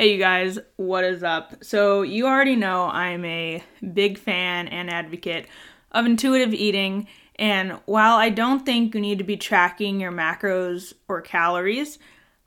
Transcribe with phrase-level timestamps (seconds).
[0.00, 1.62] Hey, you guys, what is up?
[1.62, 3.62] So, you already know I'm a
[3.92, 5.46] big fan and advocate
[5.92, 7.06] of intuitive eating.
[7.36, 11.98] And while I don't think you need to be tracking your macros or calories,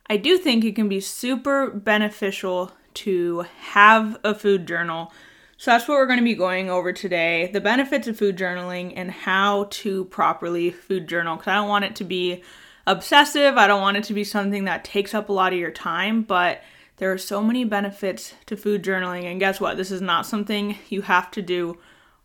[0.10, 5.14] I do think it can be super beneficial to have a food journal.
[5.58, 8.94] So, that's what we're going to be going over today the benefits of food journaling
[8.96, 11.36] and how to properly food journal.
[11.36, 12.42] Because I don't want it to be
[12.88, 15.70] obsessive, I don't want it to be something that takes up a lot of your
[15.70, 16.64] time, but
[17.04, 19.76] there are so many benefits to food journaling, and guess what?
[19.76, 21.78] This is not something you have to do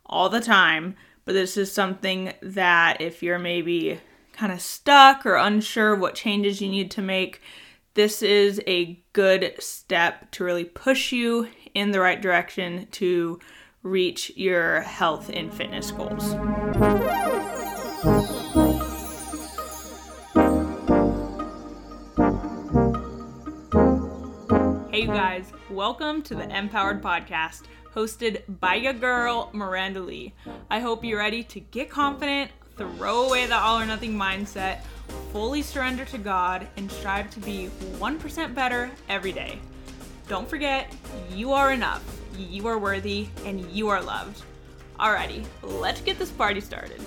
[0.05, 0.95] all the time,
[1.25, 3.99] but this is something that if you're maybe
[4.31, 7.41] kind of stuck or unsure what changes you need to make,
[7.95, 13.37] this is a good step to really push you in the right direction to
[13.83, 17.38] reach your health and fitness goals.
[25.13, 27.63] Guys, welcome to the Empowered Podcast,
[27.95, 30.33] hosted by your girl, Miranda Lee.
[30.69, 34.83] I hope you're ready to get confident, throw away the all or nothing mindset,
[35.33, 39.57] fully surrender to God, and strive to be 1% better every day.
[40.27, 40.95] Don't forget,
[41.33, 42.03] you are enough,
[42.37, 44.43] you are worthy, and you are loved.
[44.99, 47.01] Alrighty, let's get this party started.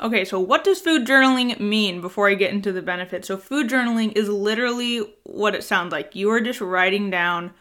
[0.00, 3.28] Okay, so what does food journaling mean before I get into the benefits?
[3.28, 6.14] So, food journaling is literally what it sounds like.
[6.14, 7.52] You are just writing down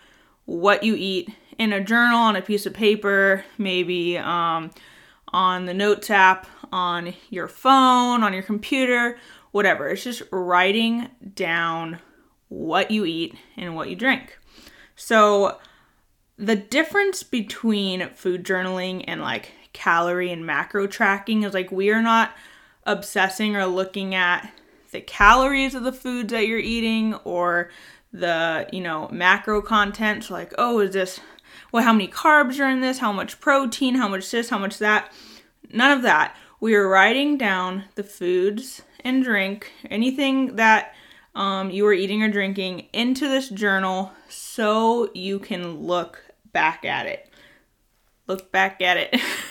[0.45, 4.71] what you eat in a journal on a piece of paper, maybe um,
[5.33, 9.17] on the notes app, on your phone, on your computer,
[9.51, 9.89] whatever.
[9.89, 11.99] It's just writing down
[12.47, 14.39] what you eat and what you drink.
[14.95, 15.57] So,
[16.37, 22.01] the difference between food journaling and like calorie and macro tracking is like we are
[22.01, 22.33] not
[22.85, 24.51] obsessing or looking at
[24.91, 27.69] the calories of the foods that you're eating or
[28.11, 30.23] the you know macro content.
[30.23, 31.19] So like oh is this
[31.71, 32.99] well how many carbs are in this?
[32.99, 33.95] How much protein?
[33.95, 34.49] How much this?
[34.49, 35.13] How much that?
[35.71, 36.35] None of that.
[36.59, 40.93] We are writing down the foods and drink anything that
[41.35, 46.21] um, you are eating or drinking into this journal so you can look
[46.51, 47.31] back at it.
[48.27, 49.21] Look back at it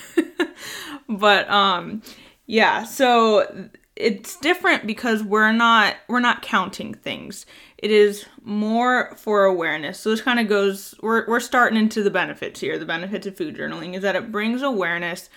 [1.09, 2.03] but um
[2.47, 7.45] yeah so it's different because we're not we're not counting things.
[7.79, 9.99] It is more for awareness.
[9.99, 13.37] So this kind of goes we're, we're starting into the benefits here the benefits of
[13.37, 15.29] food journaling is that it brings awareness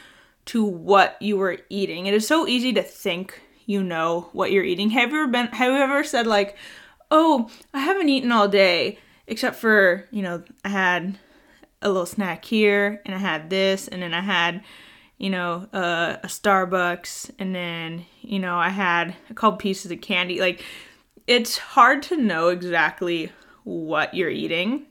[0.46, 2.06] to what you are eating.
[2.06, 4.92] It is so easy to think you know what you're eating.
[4.92, 6.56] Have you ever been have you ever said like
[7.10, 11.18] oh i haven't eaten all day except for you know i had
[11.82, 14.64] a little snack here and i had this and then i had
[15.22, 20.02] you know, uh, a Starbucks, and then, you know, I had a couple pieces of
[20.02, 20.40] candy.
[20.40, 20.66] Like,
[21.28, 23.32] it's hard to know exactly
[23.64, 24.88] what you're eating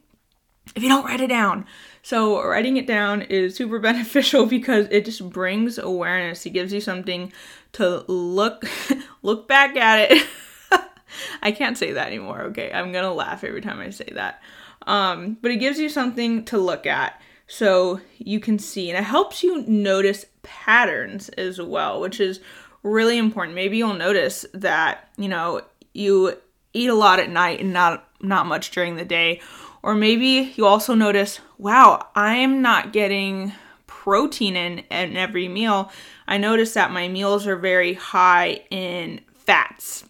[0.76, 1.66] if you don't write it down.
[2.04, 6.46] So, writing it down is super beneficial because it just brings awareness.
[6.46, 7.32] It gives you something
[7.72, 8.64] to look
[9.22, 10.28] look back at it.
[11.42, 12.42] I can't say that anymore.
[12.42, 14.40] Okay, I'm gonna laugh every time I say that.
[14.86, 19.04] Um, but it gives you something to look at so you can see and it
[19.04, 22.40] helps you notice patterns as well which is
[22.82, 23.54] really important.
[23.54, 25.62] Maybe you'll notice that you know
[25.92, 26.36] you
[26.72, 29.40] eat a lot at night and not not much during the day.
[29.82, 33.52] Or maybe you also notice wow i'm not getting
[33.86, 35.90] protein in in every meal.
[36.26, 40.04] I notice that my meals are very high in fats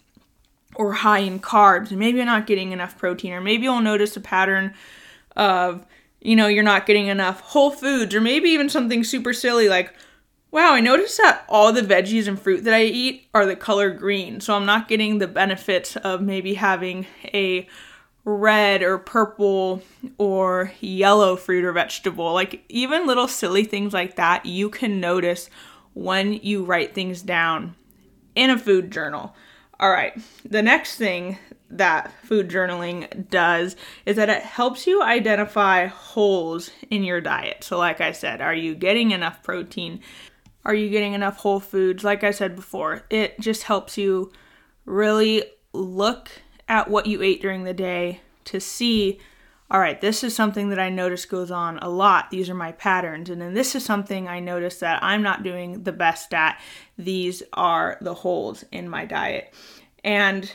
[0.75, 1.91] or high in carbs.
[1.91, 3.33] Maybe i'm not getting enough protein.
[3.33, 4.73] Or maybe you'll notice a pattern
[5.35, 5.85] of
[6.21, 9.93] you know, you're not getting enough whole foods, or maybe even something super silly like,
[10.51, 13.89] wow, I noticed that all the veggies and fruit that I eat are the color
[13.89, 17.67] green, so I'm not getting the benefits of maybe having a
[18.23, 19.81] red or purple
[20.17, 22.33] or yellow fruit or vegetable.
[22.33, 25.49] Like, even little silly things like that, you can notice
[25.93, 27.75] when you write things down
[28.35, 29.35] in a food journal.
[29.79, 30.13] All right,
[30.45, 31.39] the next thing
[31.77, 33.75] that food journaling does
[34.05, 37.63] is that it helps you identify holes in your diet.
[37.63, 40.01] So, like I said, are you getting enough protein?
[40.63, 42.03] Are you getting enough whole foods?
[42.03, 44.31] Like I said before, it just helps you
[44.85, 46.29] really look
[46.67, 49.19] at what you ate during the day to see
[49.71, 52.29] all right, this is something that I notice goes on a lot.
[52.29, 53.29] These are my patterns.
[53.29, 56.59] And then this is something I notice that I'm not doing the best at.
[56.97, 59.53] These are the holes in my diet.
[60.03, 60.51] And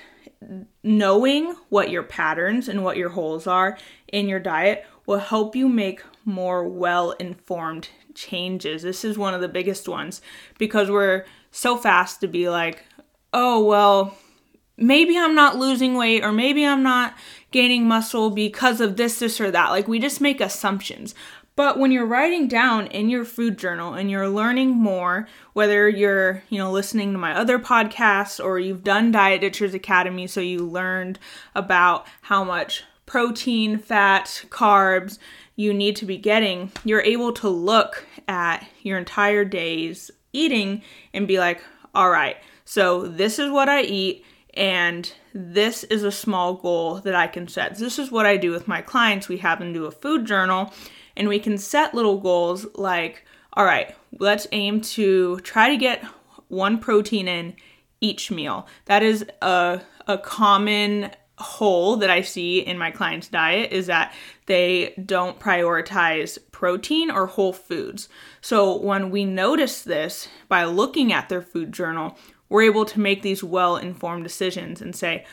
[0.82, 3.78] knowing what your patterns and what your holes are
[4.08, 8.82] in your diet will help you make more well informed changes.
[8.82, 10.20] This is one of the biggest ones
[10.58, 12.84] because we're so fast to be like,
[13.32, 14.16] oh, well,
[14.76, 17.14] maybe I'm not losing weight or maybe I'm not
[17.50, 19.70] gaining muscle because of this, this, or that.
[19.70, 21.14] Like we just make assumptions.
[21.56, 26.42] But when you're writing down in your food journal and you're learning more, whether you're,
[26.50, 30.58] you know, listening to my other podcasts or you've done Diet Ditchers Academy, so you
[30.58, 31.18] learned
[31.54, 35.18] about how much protein, fat, carbs
[35.54, 40.82] you need to be getting, you're able to look at your entire day's eating
[41.14, 41.62] and be like,
[41.94, 42.36] all right,
[42.66, 44.24] so this is what I eat,
[44.56, 47.76] and this is a small goal that I can set.
[47.76, 49.28] This is what I do with my clients.
[49.28, 50.72] We have them do a food journal,
[51.16, 56.04] and we can set little goals like, all right, let's aim to try to get
[56.48, 57.54] one protein in
[58.00, 58.66] each meal.
[58.86, 64.14] That is a, a common hole that I see in my clients' diet is that
[64.46, 68.08] they don't prioritize protein or whole foods.
[68.40, 72.16] So when we notice this by looking at their food journal,
[72.48, 75.24] we're able to make these well informed decisions and say,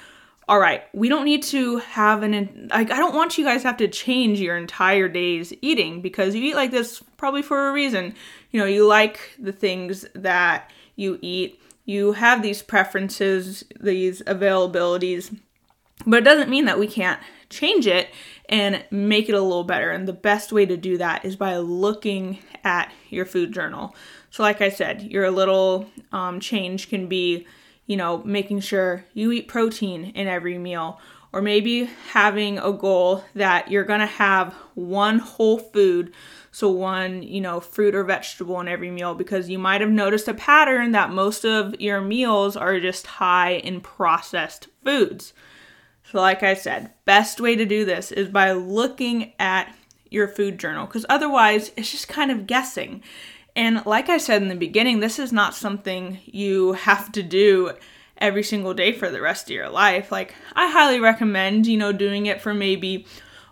[0.47, 3.67] all right, we don't need to have an like I don't want you guys to
[3.67, 7.73] have to change your entire day's eating because you eat like this probably for a
[7.73, 8.13] reason.
[8.51, 11.61] You know, you like the things that you eat.
[11.85, 15.37] You have these preferences, these availabilities
[16.05, 17.19] but it doesn't mean that we can't
[17.49, 18.09] change it
[18.49, 19.91] and make it a little better.
[19.91, 23.95] And the best way to do that is by looking at your food journal.
[24.29, 27.45] So, like I said, your little um, change can be,
[27.85, 30.99] you know, making sure you eat protein in every meal,
[31.31, 36.13] or maybe having a goal that you're gonna have one whole food.
[36.51, 40.27] So, one, you know, fruit or vegetable in every meal because you might have noticed
[40.27, 45.33] a pattern that most of your meals are just high in processed foods.
[46.11, 49.73] So, like I said, best way to do this is by looking at
[50.13, 53.01] your food journal because otherwise it's just kind of guessing.
[53.55, 57.71] And like I said in the beginning, this is not something you have to do
[58.17, 60.11] every single day for the rest of your life.
[60.11, 63.05] Like, I highly recommend, you know, doing it for maybe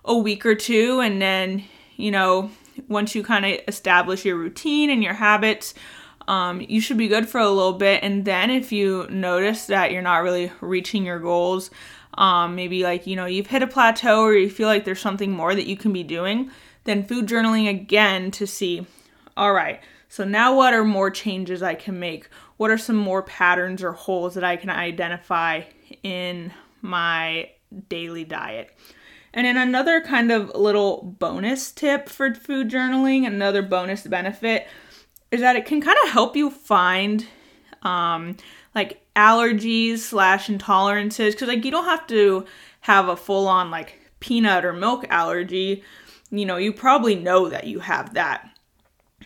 [0.06, 1.63] a week or two and then,
[1.98, 2.52] you know,
[2.88, 5.74] once you kind of establish your routine and your habits,
[6.28, 8.04] um, you should be good for a little bit.
[8.04, 11.69] And then if you notice that you're not really reaching your goals,
[12.16, 15.31] um, maybe like, you know, you've hit a plateau or you feel like there's something
[15.31, 16.52] more that you can be doing,
[16.84, 18.86] then food journaling again to see,
[19.38, 19.80] all right,
[20.10, 22.28] so now what are more changes I can make?
[22.58, 25.62] What are some more patterns or holes that I can identify
[26.04, 27.50] in my
[27.88, 28.78] daily diet?
[29.34, 34.68] And then another kind of little bonus tip for food journaling, another bonus benefit
[35.31, 37.25] is that it can kind of help you find
[37.84, 38.36] um,
[38.75, 42.46] like allergies slash intolerances because like you don't have to
[42.81, 45.84] have a full on like peanut or milk allergy.
[46.30, 48.50] You know you probably know that you have that.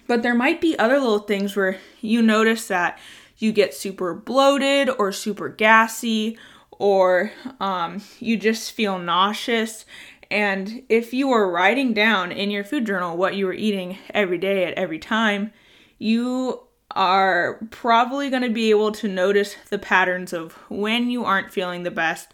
[0.07, 2.99] But there might be other little things where you notice that
[3.37, 6.37] you get super bloated or super gassy
[6.71, 9.85] or um, you just feel nauseous.
[10.29, 14.37] And if you were writing down in your food journal what you were eating every
[14.37, 15.53] day at every time
[15.97, 16.61] you
[16.95, 21.83] are probably going to be able to notice the patterns of when you aren't feeling
[21.83, 22.33] the best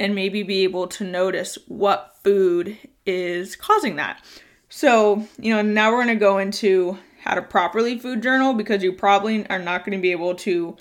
[0.00, 4.24] and maybe be able to notice what food is causing that.
[4.68, 8.82] So, you know, now we're going to go into how to properly food journal because
[8.82, 10.76] you probably are not going to be able to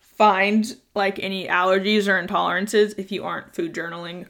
[0.00, 4.26] find like any allergies or intolerances if you aren't food journaling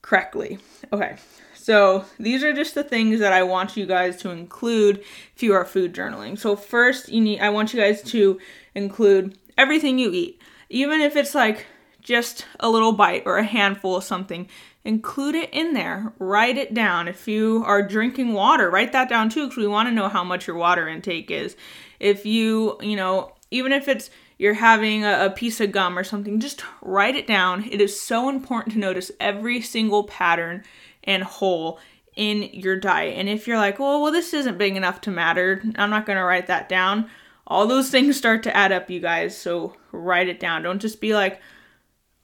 [0.00, 0.58] correctly.
[0.92, 1.16] Okay,
[1.60, 5.04] so these are just the things that I want you guys to include
[5.36, 6.38] if you are food journaling.
[6.38, 8.40] So first, you need I want you guys to
[8.74, 11.66] include everything you eat, even if it's like
[12.00, 14.48] just a little bite or a handful of something.
[14.86, 16.14] Include it in there.
[16.18, 17.06] Write it down.
[17.06, 20.24] If you are drinking water, write that down too because we want to know how
[20.24, 21.54] much your water intake is.
[21.98, 24.08] If you, you know, even if it's
[24.38, 27.68] you're having a, a, piece of gum or something, just write it down.
[27.70, 30.64] It is so important to notice every single pattern
[31.04, 31.78] and hole
[32.16, 33.16] in your diet.
[33.16, 36.18] And if you're like, well, well, this isn't big enough to matter, I'm not going
[36.18, 37.08] to write that down.
[37.46, 39.36] All those things start to add up, you guys.
[39.36, 40.62] So write it down.
[40.62, 41.40] Don't just be like,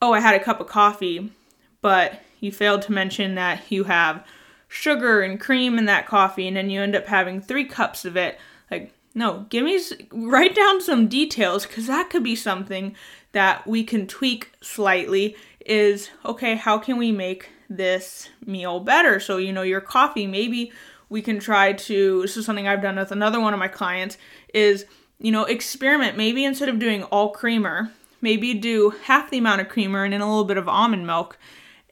[0.00, 1.32] oh, I had a cup of coffee,
[1.80, 4.24] but you failed to mention that you have
[4.68, 8.16] sugar and cream in that coffee, and then you end up having three cups of
[8.16, 8.38] it.
[8.70, 9.80] Like, no, give me,
[10.12, 12.94] write down some details because that could be something
[13.32, 15.36] that we can tweak slightly.
[15.64, 19.20] Is okay, how can we make this meal better.
[19.20, 20.72] So, you know, your coffee, maybe
[21.08, 24.18] we can try to, this is something I've done with another one of my clients,
[24.52, 24.86] is,
[25.18, 26.16] you know, experiment.
[26.16, 30.20] Maybe instead of doing all creamer, maybe do half the amount of creamer and then
[30.20, 31.38] a little bit of almond milk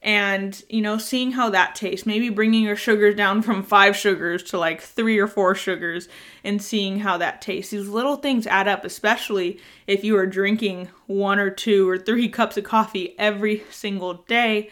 [0.04, 4.42] and you know seeing how that tastes maybe bringing your sugars down from five sugars
[4.42, 6.08] to like three or four sugars
[6.44, 10.88] and seeing how that tastes these little things add up especially if you are drinking
[11.06, 14.70] one or two or three cups of coffee every single day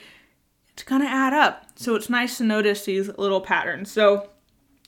[0.75, 1.67] it's going to add up.
[1.77, 3.91] So it's nice to notice these little patterns.
[3.91, 4.31] So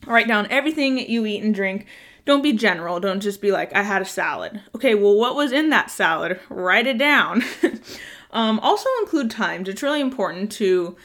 [0.06, 1.86] write down everything you eat and drink.
[2.24, 3.00] Don't be general.
[3.00, 4.62] Don't just be like, I had a salad.
[4.74, 6.40] Okay, well, what was in that salad?
[6.48, 7.42] Write it down.
[8.30, 9.68] um, also, include times.
[9.68, 10.96] It's really important to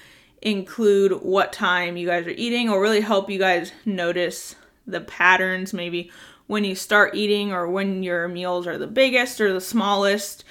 [0.41, 4.55] include what time you guys are eating or really help you guys notice
[4.88, 6.09] the patterns, maybe
[6.48, 10.45] when you start eating or when your meals are the biggest or the smallest.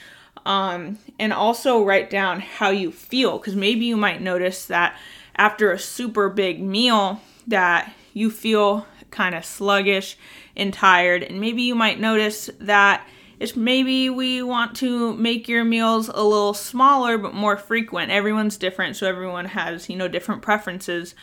[0.48, 4.98] Um, and also write down how you feel because maybe you might notice that
[5.36, 10.16] after a super big meal that you feel kind of sluggish
[10.56, 13.06] and tired and maybe you might notice that
[13.38, 18.10] it's maybe we want to make your meals a little smaller but more frequent.
[18.10, 21.14] Everyone's different so everyone has you know different preferences.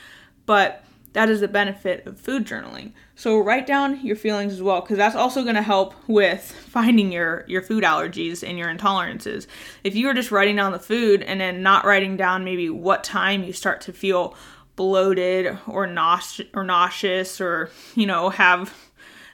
[0.45, 0.84] But
[1.15, 2.91] that is the benefit of food journaling.
[3.15, 7.11] So write down your feelings as well because that's also going to help with finding
[7.11, 9.47] your your food allergies and your intolerances.
[9.83, 13.03] If you are just writing down the food and then not writing down maybe what
[13.03, 14.35] time you start to feel
[14.75, 18.73] bloated or nauseous or nauseous or you know have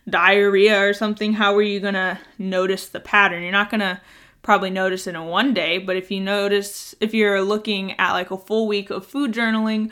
[0.08, 3.42] diarrhea or something, how are you going to notice the pattern?
[3.42, 4.00] You're not going to
[4.44, 8.30] probably notice it in one day, but if you notice if you're looking at like
[8.30, 9.92] a full week of food journaling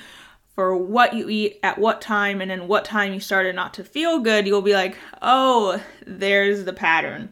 [0.53, 3.83] for what you eat at what time and then what time you started not to
[3.83, 7.31] feel good, you'll be like, oh, there's the pattern.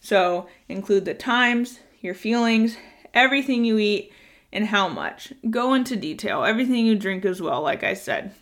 [0.00, 2.76] So include the times, your feelings,
[3.14, 4.12] everything you eat,
[4.52, 5.32] and how much.
[5.50, 8.34] Go into detail, everything you drink as well, like I said.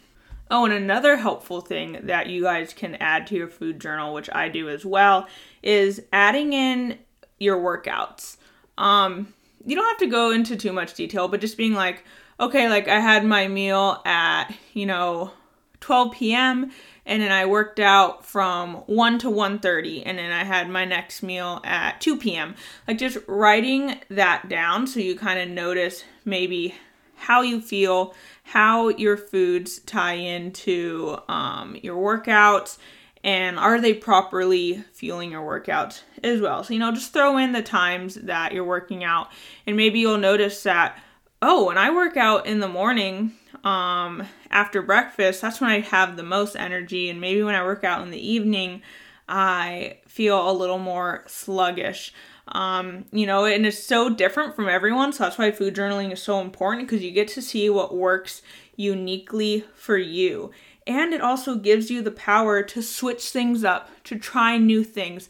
[0.51, 4.29] Oh, and another helpful thing that you guys can add to your food journal, which
[4.33, 5.29] I do as well,
[5.63, 6.99] is adding in
[7.39, 8.37] your workouts.
[8.77, 9.33] Um,
[9.65, 12.05] you don't have to go into too much detail, but just being like,
[12.41, 15.33] okay, like I had my meal at, you know,
[15.81, 16.71] 12 p.m.
[17.07, 21.23] and then I worked out from 1 to 1:30 and then I had my next
[21.23, 22.55] meal at 2 p.m.
[22.89, 26.75] Like just writing that down so you kind of notice maybe
[27.15, 32.79] how you feel, how your foods tie into um, your workouts,
[33.23, 36.65] and are they properly fueling your workouts as well.
[36.65, 39.29] So, you know, just throw in the times that you're working out,
[39.67, 40.99] and maybe you'll notice that
[41.43, 43.33] oh, when I work out in the morning,
[43.65, 47.09] um, after breakfast, that's when I have the most energy.
[47.09, 48.83] And maybe when I work out in the evening,
[49.29, 52.13] I feel a little more sluggish.
[52.49, 55.13] Um, you know, and it's so different from everyone.
[55.13, 58.43] So that's why food journaling is so important because you get to see what works
[58.77, 60.51] uniquely for you.
[60.87, 65.29] And it also gives you the power to switch things up, to try new things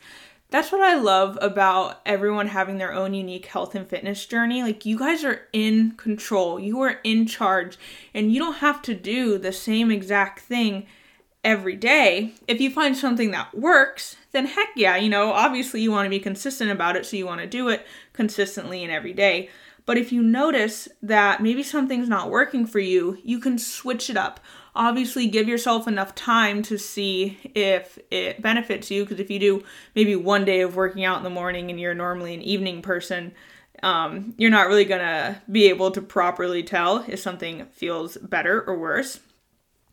[0.51, 4.63] that's what I love about everyone having their own unique health and fitness journey.
[4.63, 7.79] Like, you guys are in control, you are in charge,
[8.13, 10.87] and you don't have to do the same exact thing
[11.45, 12.35] every day.
[12.49, 16.11] If you find something that works, then heck yeah, you know, obviously you want to
[16.11, 19.49] be consistent about it, so you want to do it consistently and every day.
[19.87, 24.17] But if you notice that maybe something's not working for you, you can switch it
[24.17, 24.41] up
[24.75, 29.65] obviously give yourself enough time to see if it benefits you because if you do
[29.95, 33.33] maybe one day of working out in the morning and you're normally an evening person
[33.83, 38.79] um, you're not really gonna be able to properly tell if something feels better or
[38.79, 39.21] worse.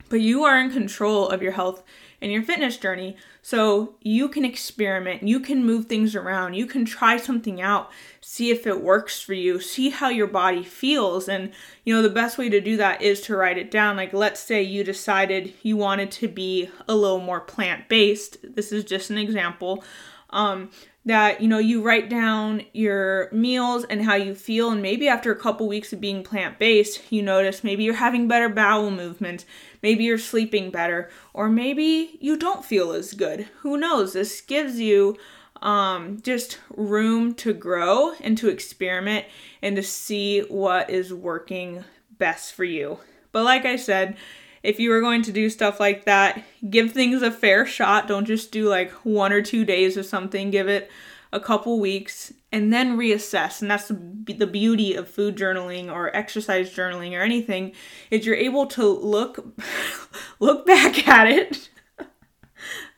[0.10, 1.84] But you are in control of your health
[2.22, 3.16] and your fitness journey.
[3.42, 8.50] So you can experiment, you can move things around, you can try something out, see
[8.50, 11.30] if it works for you, see how your body feels.
[11.30, 11.52] And,
[11.86, 13.96] you know, the best way to do that is to write it down.
[13.96, 18.38] Like, let's say you decided you wanted to be a little more plant based.
[18.44, 19.84] This is just an example.
[20.29, 20.72] Um,
[21.07, 24.69] that you know you write down your meals and how you feel.
[24.72, 28.50] And maybe after a couple weeks of being plant-based you notice maybe you're having better
[28.50, 29.46] bowel movements
[29.81, 33.48] maybe you're sleeping better or maybe you don't feel as good.
[33.62, 34.13] Who knows?
[34.13, 35.17] This gives you
[35.62, 39.25] um, just room to grow and to experiment
[39.62, 41.84] and to see what is working
[42.17, 43.00] best for you.
[43.31, 44.17] But like i said
[44.64, 48.08] if you are going to do stuff like that, give things a fair shot.
[48.08, 50.52] Don't just do like one or two days of something.
[50.52, 50.90] Give it
[51.32, 53.62] a couple weeks and then reassess.
[53.62, 57.74] And that's the, the beauty of food journaling or exercise journaling or anything
[58.10, 59.60] is you're able to look
[60.40, 61.70] look back at it.
[62.00, 62.06] oh,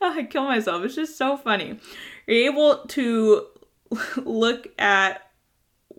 [0.00, 0.84] I kill myself.
[0.84, 1.78] It's just so funny.
[2.26, 3.46] You're able to
[4.16, 5.29] look at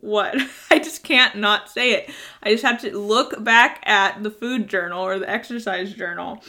[0.02, 0.36] what?
[0.72, 2.10] I just can't not say it.
[2.44, 6.44] I just have to look back at the food journal or the exercise journal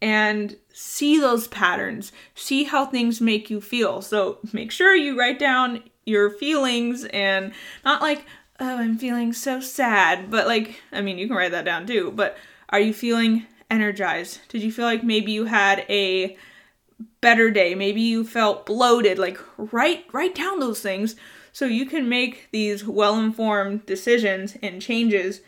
[0.00, 4.02] and see those patterns, see how things make you feel.
[4.02, 7.52] So make sure you write down your feelings and
[7.84, 8.24] not like,
[8.60, 12.12] oh, I'm feeling so sad, but like, I mean, you can write that down too,
[12.14, 12.36] but
[12.70, 14.40] are you feeling energized?
[14.48, 16.36] Did you feel like maybe you had a
[17.20, 17.74] better day?
[17.74, 19.18] Maybe you felt bloated?
[19.18, 21.16] Like write write down those things
[21.58, 25.40] so you can make these well informed decisions and changes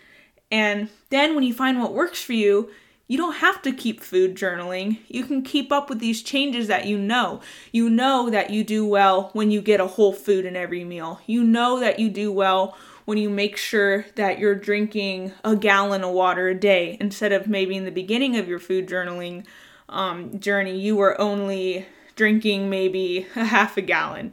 [0.50, 2.70] And then when you find what works for you,
[3.08, 4.98] you don't have to keep food journaling.
[5.08, 7.40] You can keep up with these changes that you know.
[7.72, 11.20] You know that you do well when you get a whole food in every meal.
[11.26, 16.04] You know that you do well when you make sure that you're drinking a gallon
[16.04, 19.44] of water a day instead of maybe in the beginning of your food journaling
[19.88, 21.86] um, journey, you were only
[22.16, 24.32] drinking maybe a half a gallon.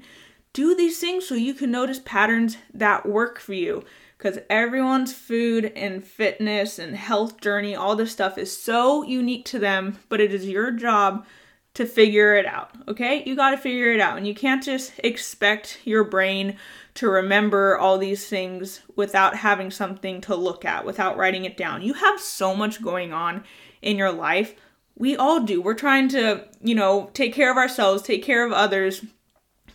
[0.58, 3.84] Do these things so you can notice patterns that work for you
[4.18, 9.60] because everyone's food and fitness and health journey, all this stuff is so unique to
[9.60, 11.28] them, but it is your job
[11.76, 13.22] to figure it out, okay?
[13.24, 16.58] You got to figure it out, and you can't just expect your brain
[16.96, 21.84] to remember all these things without having something to look at, without writing it down.
[21.84, 23.44] You have so much going on
[23.84, 24.56] in your life.
[24.96, 25.62] We all do.
[25.62, 29.06] We're trying to, you know, take care of ourselves, take care of others,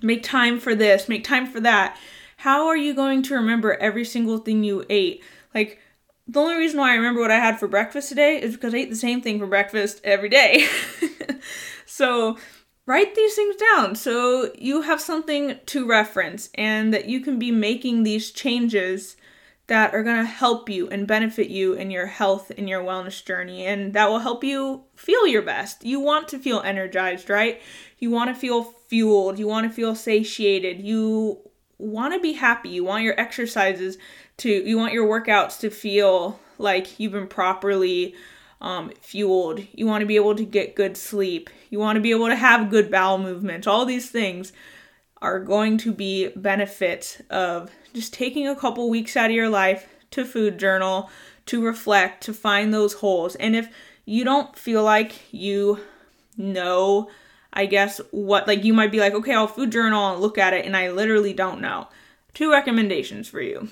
[0.02, 1.96] make time for this, make time for that
[2.42, 5.22] how are you going to remember every single thing you ate?
[5.54, 5.78] Like,
[6.26, 8.78] the only reason why I remember what I had for breakfast today is because I
[8.78, 10.66] ate the same thing for breakfast every day.
[11.86, 12.36] so,
[12.84, 17.52] write these things down so you have something to reference and that you can be
[17.52, 19.16] making these changes
[19.68, 23.24] that are going to help you and benefit you in your health and your wellness
[23.24, 25.84] journey and that will help you feel your best.
[25.84, 27.62] You want to feel energized, right?
[27.98, 30.80] You want to feel fueled, you want to feel satiated.
[30.80, 31.40] You
[31.78, 32.70] want to be happy.
[32.70, 33.98] You want your exercises
[34.38, 38.14] to, you want your workouts to feel like you've been properly
[38.60, 39.60] um, fueled.
[39.72, 41.50] You want to be able to get good sleep.
[41.70, 43.66] You want to be able to have good bowel movements.
[43.66, 44.52] All these things
[45.22, 49.88] are going to be benefits of just taking a couple weeks out of your life
[50.10, 51.08] to food journal,
[51.46, 53.34] to reflect, to find those holes.
[53.36, 53.68] And if
[54.04, 55.80] you don't feel like you
[56.36, 57.08] know
[57.52, 60.54] I guess what like you might be like, okay, I'll food journal and look at
[60.54, 61.88] it, and I literally don't know.
[62.34, 63.68] Two recommendations for you.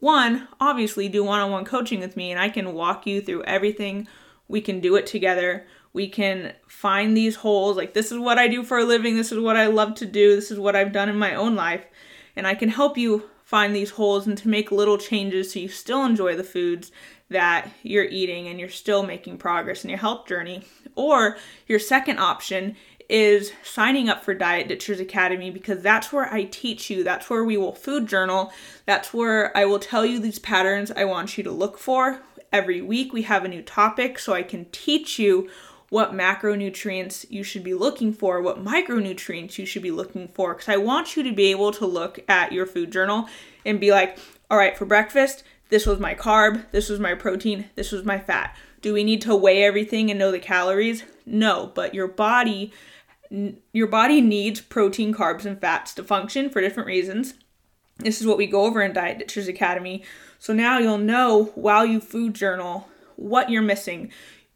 [0.00, 3.44] One, obviously, do one on one coaching with me, and I can walk you through
[3.44, 4.06] everything.
[4.48, 5.66] We can do it together.
[5.92, 7.76] We can find these holes.
[7.76, 9.16] Like, this is what I do for a living.
[9.16, 10.34] This is what I love to do.
[10.34, 11.84] This is what I've done in my own life.
[12.34, 15.68] And I can help you find these holes and to make little changes so you
[15.68, 16.90] still enjoy the foods
[17.28, 20.62] that you're eating and you're still making progress in your health journey.
[20.94, 22.76] Or your second option
[23.08, 27.04] is signing up for Diet Ditchers Academy because that's where I teach you.
[27.04, 28.52] That's where we will food journal.
[28.86, 32.22] That's where I will tell you these patterns I want you to look for.
[32.52, 35.50] Every week we have a new topic so I can teach you
[35.92, 40.54] what macronutrients you should be looking for, what micronutrients you should be looking for.
[40.54, 43.28] Because I want you to be able to look at your food journal
[43.66, 44.16] and be like,
[44.50, 48.18] all right, for breakfast, this was my carb, this was my protein, this was my
[48.18, 48.56] fat.
[48.80, 51.04] Do we need to weigh everything and know the calories?
[51.26, 52.72] No, but your body
[53.72, 57.34] your body needs protein, carbs, and fats to function for different reasons.
[57.98, 60.02] This is what we go over in Diet Ditchers Academy.
[60.38, 64.10] So now you'll know while you food journal what you're missing.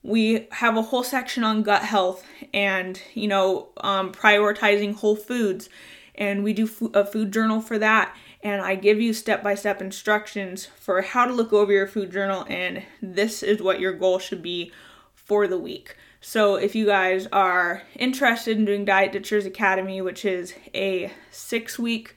[0.07, 5.69] We have a whole section on gut health and, you know, um, prioritizing whole foods.
[6.14, 8.16] And we do a food journal for that.
[8.40, 12.12] And I give you step by step instructions for how to look over your food
[12.12, 12.47] journal.
[12.49, 14.71] And this is what your goal should be
[15.12, 15.97] for the week.
[16.21, 21.79] So, if you guys are interested in doing Diet Ditchers Academy, which is a six
[21.79, 22.14] week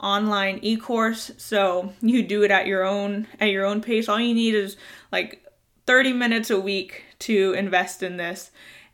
[0.00, 4.32] online e-course so you do it at your own at your own pace all you
[4.32, 4.76] need is
[5.10, 5.44] like
[5.86, 8.50] 30 minutes a week to invest in this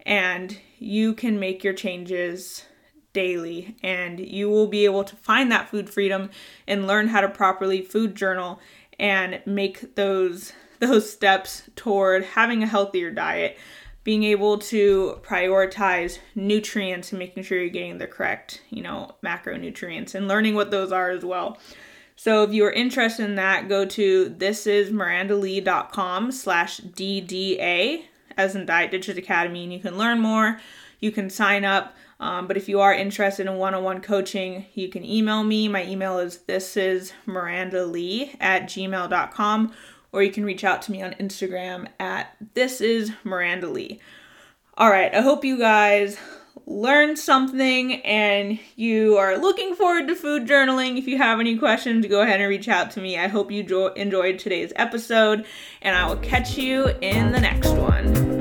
[0.06, 2.64] and you can make your changes
[3.12, 6.30] daily and you will be able to find that food freedom
[6.66, 8.60] and learn how to properly food journal
[8.98, 13.56] and make those those steps toward having a healthier diet
[14.02, 20.14] being able to prioritize nutrients and making sure you're getting the correct, you know, macronutrients
[20.14, 21.56] and learning what those are as well.
[22.14, 28.04] So if you are interested in that, go to thisismirandalee.com slash DDA
[28.36, 30.60] as in Diet Ditchers Academy and you can learn more.
[31.00, 31.96] You can sign up.
[32.20, 35.68] Um, but if you are interested in one-on-one coaching, you can email me.
[35.68, 39.72] My email is thisismirandalee at gmail.com
[40.12, 44.00] or you can reach out to me on Instagram at this is Miranda Lee.
[44.76, 46.16] All right, I hope you guys
[46.66, 50.98] learned something and you are looking forward to food journaling.
[50.98, 53.18] If you have any questions, go ahead and reach out to me.
[53.18, 55.44] I hope you jo- enjoyed today's episode,
[55.82, 58.33] and I will catch you in the next one.